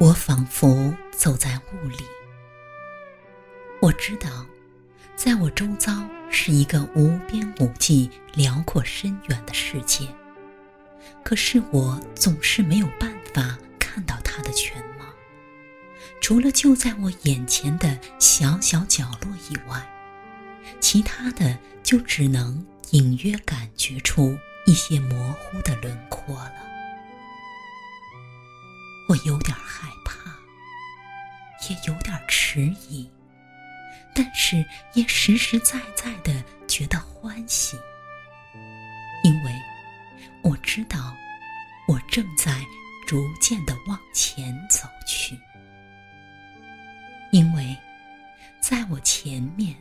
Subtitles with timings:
[0.00, 1.96] 我仿佛走在雾里。
[3.80, 4.46] 我知道，
[5.16, 5.92] 在我周遭
[6.30, 10.06] 是一个无边无际、辽阔深远的世界，
[11.24, 15.04] 可是我总是没有办法看到它的全貌。
[16.20, 19.84] 除了就在我眼前的小小角落以外，
[20.78, 26.67] 其他的就只能隐约感觉出一些模糊的轮廓了。
[29.08, 30.30] 我有点害怕，
[31.68, 33.08] 也有点迟疑，
[34.14, 34.62] 但是
[34.92, 37.78] 也实实在在的觉得欢喜，
[39.24, 39.52] 因为
[40.42, 41.16] 我知道
[41.86, 42.62] 我正在
[43.06, 45.38] 逐渐的往前走去。
[47.32, 47.76] 因为，
[48.60, 49.74] 在我前面，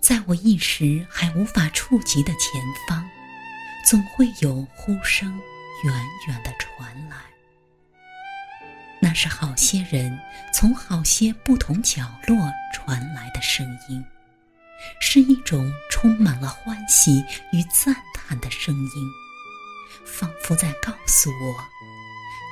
[0.00, 3.08] 在我一时还无法触及的前方，
[3.86, 5.30] 总会有呼声
[5.84, 5.94] 远
[6.28, 7.16] 远的传来。
[9.10, 10.16] 那是好些人
[10.54, 12.36] 从好些不同角落
[12.72, 14.04] 传来的声音，
[15.00, 19.10] 是一种充满了欢喜与赞叹的声音，
[20.06, 21.56] 仿佛在告诉我，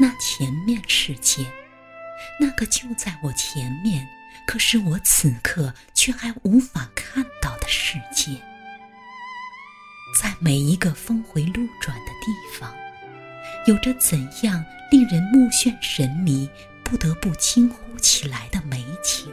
[0.01, 1.47] 那前面世界，
[2.41, 4.05] 那个就在我前面。
[4.45, 8.33] 可是我此刻却还无法看到的世界，
[10.21, 12.75] 在每一个峰回路转的地方，
[13.69, 16.49] 有着怎样令人目眩神迷、
[16.83, 19.31] 不得不惊呼起来的美景。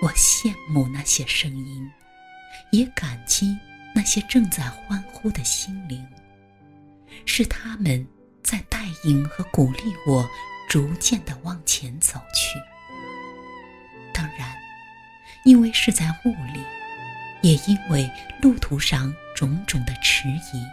[0.00, 1.90] 我羡慕那些声音，
[2.70, 3.58] 也感激
[3.96, 6.06] 那些正在欢呼的心灵，
[7.26, 8.06] 是他们
[8.40, 10.24] 在带领和鼓励我。
[10.66, 12.58] 逐渐的往前走去。
[14.14, 14.54] 当然，
[15.44, 16.64] 因为是在雾里，
[17.42, 20.64] 也因为路途上种种的迟疑，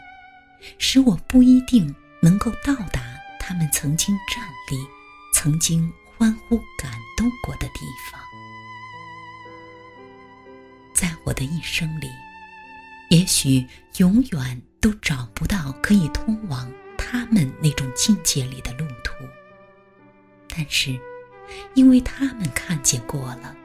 [0.78, 3.02] 使我不一定能够到达
[3.40, 4.78] 他们曾经站立、
[5.34, 7.80] 曾经欢呼感动过的地
[8.12, 8.22] 方。
[10.94, 12.08] 在我的一生里，
[13.10, 13.66] 也许
[13.98, 19.14] 永远都找不到可以通往他们那种境界里的路途。
[20.48, 21.00] 但是，
[21.74, 23.56] 因为他们看见过了，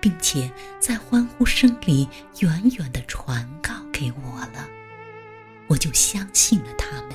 [0.00, 0.50] 并且
[0.80, 3.71] 在欢呼声里远远的传告
[4.02, 4.68] 给我了，
[5.68, 7.12] 我就相信了他们，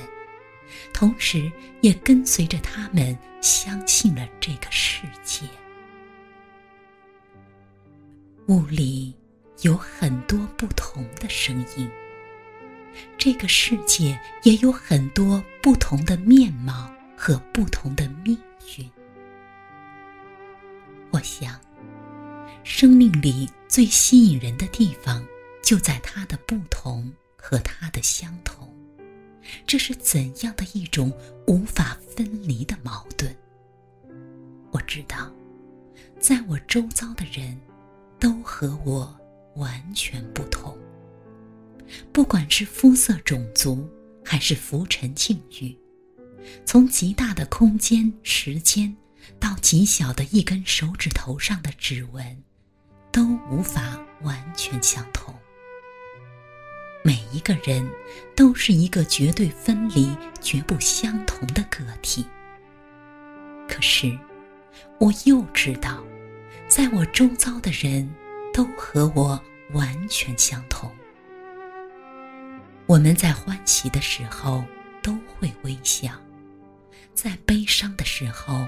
[0.94, 5.46] 同时也跟随着他们相信了这个世界。
[8.46, 9.14] 雾里
[9.60, 11.90] 有很多不同的声音，
[13.18, 18.38] 这个世界也有很多不同的面貌和不同的命
[18.78, 18.90] 运。
[21.10, 21.60] 我想，
[22.64, 25.22] 生命里最吸引人的地方，
[25.62, 28.72] 就在它的不同和它的相同。
[29.66, 31.12] 这是怎样的一种
[31.46, 33.34] 无法分离的矛盾？
[34.70, 35.32] 我知道，
[36.20, 37.58] 在我周遭的人，
[38.18, 39.18] 都和我
[39.56, 40.76] 完全不同。
[42.12, 43.88] 不管是肤色、种族，
[44.24, 45.76] 还是浮沉境遇，
[46.64, 48.96] 从极大的空间、时间。
[49.38, 52.42] 到极小的一根手指头上的指纹，
[53.12, 55.34] 都无法完全相同。
[57.08, 57.90] 每一个人
[58.36, 62.26] 都是一个绝对分离、绝不相同的个体。
[63.66, 64.14] 可是，
[64.98, 66.04] 我又知道，
[66.68, 68.14] 在我周遭的人
[68.52, 69.42] 都和我
[69.72, 70.92] 完全相同。
[72.84, 74.62] 我们在欢喜的时候
[75.02, 76.12] 都会微笑，
[77.14, 78.66] 在悲伤的时候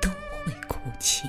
[0.00, 0.08] 都。
[0.44, 1.28] 会哭泣，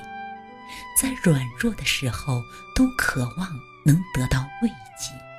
[1.00, 2.42] 在软弱的时候
[2.74, 3.48] 都渴望
[3.84, 5.33] 能得到慰藉。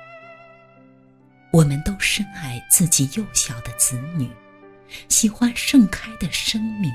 [1.56, 4.30] 我们都深爱自己幼小的子女，
[5.08, 6.92] 喜欢盛开的生命。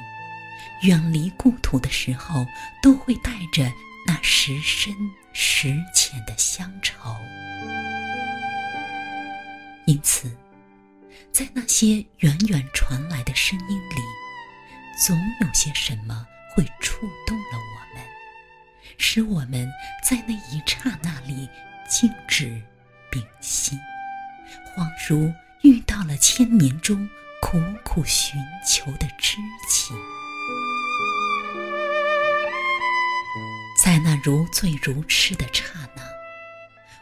[0.83, 2.45] 远离故土的时候，
[2.79, 3.67] 都会带着
[4.05, 4.93] 那时深
[5.33, 6.93] 时浅的乡愁。
[9.87, 10.31] 因此，
[11.31, 13.95] 在那些远远传来的声音里，
[15.07, 16.27] 总有些什么。
[16.53, 18.05] 会触动了我们，
[18.97, 19.71] 使我们
[20.03, 21.49] 在那一刹那里
[21.89, 22.61] 静止
[23.09, 23.79] 屏息，
[24.75, 27.09] 恍如遇到了千年中
[27.41, 29.37] 苦苦寻求的知
[29.69, 29.93] 己。
[33.83, 35.63] 在那如醉如痴的刹
[35.95, 36.03] 那，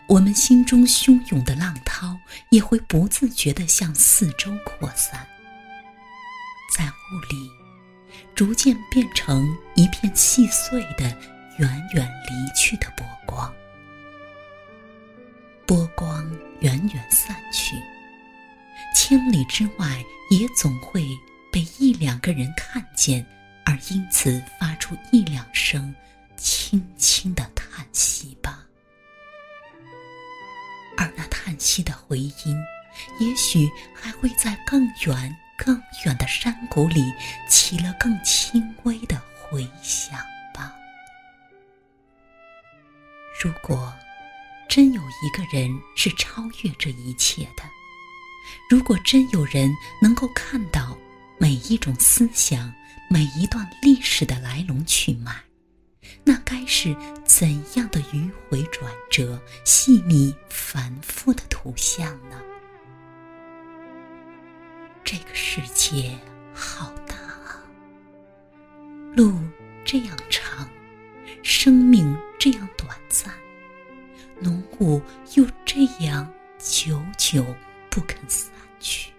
[0.08, 2.18] 我们心中汹涌的浪涛
[2.52, 5.28] 也会不自觉地向四周扩散，
[6.76, 7.50] 在雾里。
[8.36, 11.04] 逐渐变成一片细碎的、
[11.58, 13.54] 远远离去的波光。
[15.70, 16.28] 波光
[16.62, 17.76] 远远散去，
[18.96, 21.08] 千里之外也总会
[21.52, 23.24] 被一两个人看见，
[23.66, 25.94] 而因此发出一两声
[26.36, 28.66] 轻轻的叹息吧。
[30.98, 32.60] 而那叹息的回音，
[33.20, 37.14] 也许还会在更远、更远的山谷里
[37.48, 40.20] 起了更轻微的回响
[40.52, 40.74] 吧。
[43.40, 43.94] 如果
[44.70, 47.64] 真有一个人是超越这一切的，
[48.70, 50.96] 如果真有人能够看到
[51.40, 52.72] 每一种思想、
[53.10, 55.36] 每一段历史的来龙去脉，
[56.24, 56.96] 那该是
[57.26, 62.40] 怎样的迂回转折、细密繁复的图像呢？
[65.04, 66.16] 这个世界
[66.54, 67.64] 好大啊，
[69.16, 69.36] 路
[69.84, 70.70] 这样长，
[71.42, 73.34] 生命这样短暂，
[74.80, 75.02] 雾
[75.36, 77.46] 又这样久久
[77.90, 79.12] 不肯散去。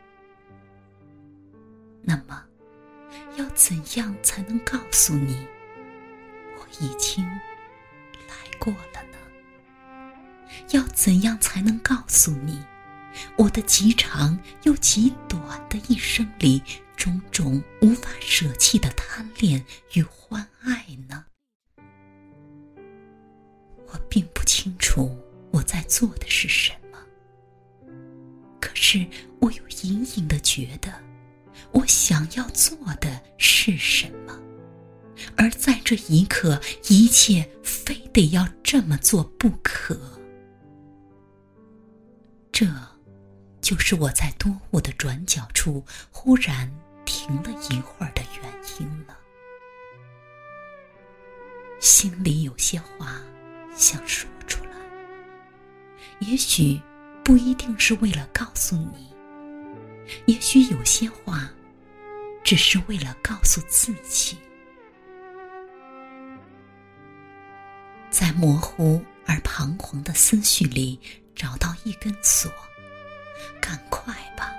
[2.03, 2.43] 那么，
[3.37, 5.47] 要怎样才能告诉你？
[6.57, 9.19] 我已经来过了呢。
[10.71, 12.65] 要怎样才能告诉你，
[13.37, 16.62] 我的极长又极短的一生里，
[16.97, 21.27] 种种无法舍弃的贪恋与欢爱呢？
[23.93, 25.19] 我并不清楚
[25.50, 26.99] 我在做的是什么，
[28.61, 29.06] 可是
[29.41, 30.93] 我又隐隐的觉得，
[31.73, 34.38] 我想要做的是什么。
[35.37, 39.99] 而在这一刻，一切非得要这么做不可。
[42.52, 42.67] 这，
[43.61, 46.70] 就是我在多雾的转角处忽然
[47.05, 49.17] 停了一会儿的原因了。
[51.81, 53.20] 心里有些话
[53.75, 54.69] 想说出来，
[56.20, 56.81] 也许
[57.25, 59.12] 不一定是为了告诉你，
[60.26, 61.50] 也许有些话，
[62.44, 64.37] 只是为了告诉自己。
[68.11, 71.00] 在模糊而彷徨的思绪里
[71.34, 72.50] 找到一根锁，
[73.61, 74.52] 赶快吧，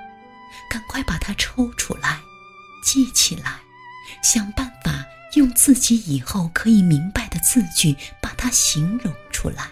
[0.69, 2.19] 赶快把它抽出来，
[2.83, 3.59] 记起来，
[4.23, 5.05] 想办法
[5.35, 9.69] 用自己以后可以明白的字句把它形容出来，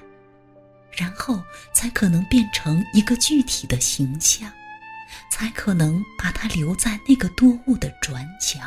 [0.99, 1.41] 然后
[1.71, 4.51] 才可能变成一个具体的形象，
[5.31, 8.59] 才可能把它留在那个多雾的转角，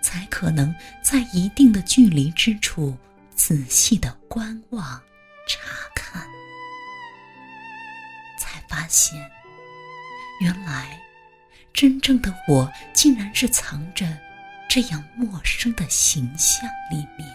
[0.00, 2.96] 才可能在一定的距离之处。
[3.36, 5.00] 仔细的观望、
[5.48, 5.58] 查
[5.94, 6.26] 看，
[8.38, 9.30] 才发现，
[10.42, 11.00] 原来
[11.72, 14.18] 真正的我竟然是藏着
[14.68, 17.26] 这样陌生的形象里面，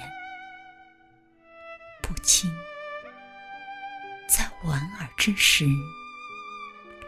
[2.04, 2.52] 不禁
[4.66, 5.66] 莞尔之时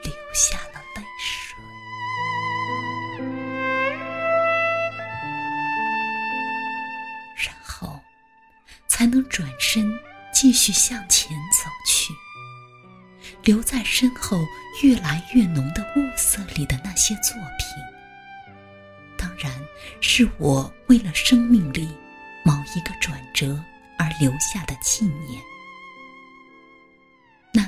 [0.04, 1.58] 流下了泪水。
[7.46, 8.00] 然后
[8.88, 9.92] 才能转身
[10.32, 12.14] 继续向前走去。
[13.44, 14.46] 留在身后
[14.84, 17.68] 越来越浓的雾色里的那些作品，
[19.18, 19.52] 当然
[20.02, 21.88] 是我为了生命里
[22.44, 23.60] 某一个转折
[23.98, 25.42] 而留下的纪念。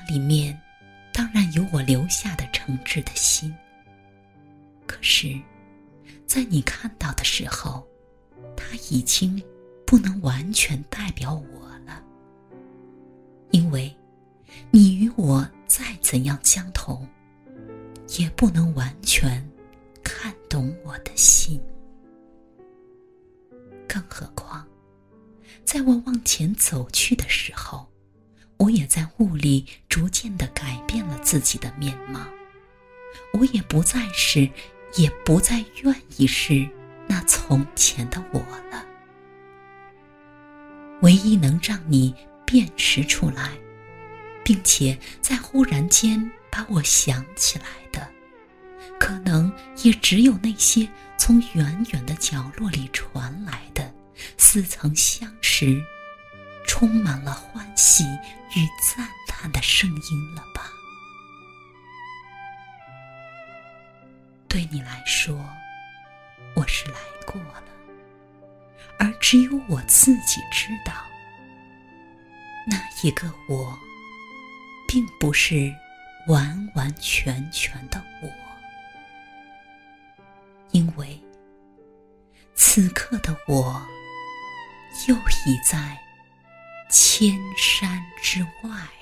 [0.10, 0.60] 里面
[1.14, 3.56] 当然有我留下的诚挚的心。
[4.86, 5.40] 可是，
[6.26, 7.88] 在你看到的时候，
[8.58, 9.42] 它已经。
[9.86, 12.04] 不能完全代表我了，
[13.50, 13.92] 因为，
[14.70, 17.10] 你与我再怎样相同，
[18.20, 19.44] 也不能完全
[20.04, 21.60] 看懂我的心。
[23.88, 24.64] 更何况，
[25.66, 27.92] 在我往前走去的时候，
[28.60, 32.20] 我也在雾里逐渐的改变了自己的面貌，
[33.34, 34.50] 我也不再是，
[34.96, 36.68] 也不再愿意是
[37.08, 38.86] 那从前的我了。
[41.02, 42.14] 唯一能让你
[42.46, 43.58] 辨识出来，
[44.44, 48.06] 并且在忽然间把我想起来的，
[49.00, 49.50] 可能
[49.84, 50.86] 也只有那些
[51.18, 53.94] 从远远的角落里传来的
[54.38, 55.82] 似曾相识、
[56.80, 58.06] 充满了欢喜
[58.56, 60.72] 与赞叹的声音了吧？
[64.48, 65.38] 对你来说，
[66.56, 67.62] 我是来过了。
[68.98, 70.94] 而只有我自己知道，
[72.66, 73.78] 那一个我，
[74.88, 75.76] 并不是
[76.28, 78.30] 完完全全的我，
[80.72, 81.22] 因为
[82.56, 83.86] 此刻的我，
[85.10, 86.00] 又已在
[86.90, 87.88] 千山
[88.22, 88.99] 之外。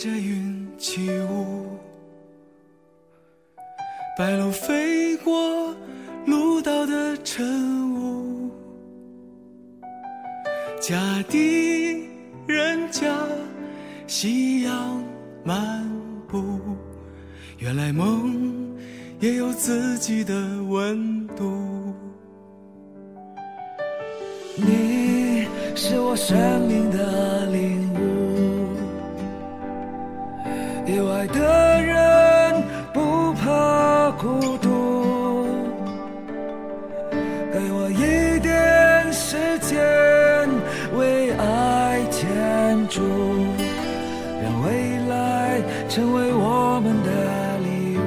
[0.00, 1.76] 着云起舞，
[4.16, 5.76] 白鹭飞过
[6.24, 8.50] 鹭岛的晨雾，
[10.80, 12.08] 家的
[12.46, 13.14] 人家，
[14.06, 15.04] 夕阳
[15.44, 15.86] 漫
[16.26, 16.58] 步，
[17.58, 18.74] 原来梦
[19.18, 21.44] 也有自己的温度。
[24.56, 27.90] 你是我生命的领，
[30.96, 35.46] 有爱的人不怕孤独，
[37.52, 39.78] 给我一点时间
[40.98, 43.02] 为爱建筑，
[44.42, 48.00] 让未来成为我们的礼物。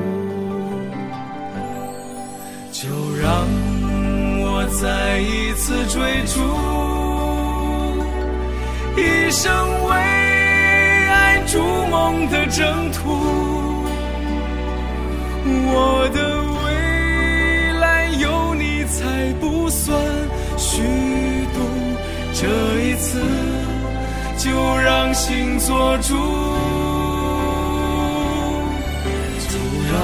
[2.71, 2.89] 就
[3.21, 3.47] 让
[4.41, 6.41] 我再一次追逐，
[8.99, 9.51] 一生
[9.85, 10.12] 为
[11.53, 13.13] 逐梦的征途。
[15.45, 16.17] 我的
[16.63, 16.65] 未
[17.79, 19.95] 来有你才不算
[20.57, 20.81] 虚
[21.53, 21.59] 度，
[22.33, 22.47] 这
[22.81, 23.21] 一次
[24.39, 26.15] 就让心做主。
[29.47, 29.53] 就
[29.93, 29.95] 让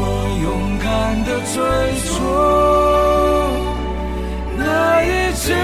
[0.00, 0.02] 我
[0.42, 0.90] 勇敢
[1.22, 1.54] 的追
[2.08, 2.10] 逐
[4.58, 4.60] 那
[5.04, 5.54] 一直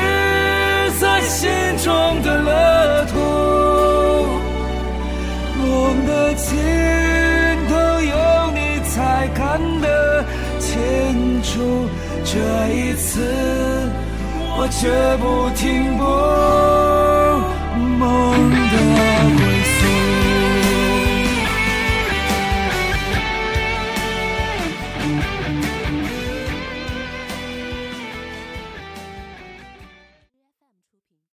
[11.42, 11.88] 出。
[12.25, 12.38] 这
[12.75, 13.21] 一次，
[14.57, 16.04] 我绝不停步，
[17.99, 19.47] 梦的。